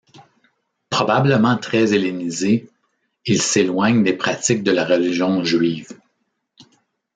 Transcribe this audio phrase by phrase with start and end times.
[0.89, 2.67] Probablement très hellénisé,
[3.27, 5.89] il s'éloigne des pratiques de la religion juive.